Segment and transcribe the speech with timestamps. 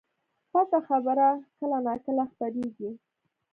[0.51, 2.91] پټه خبره کله نا کله خپرېږي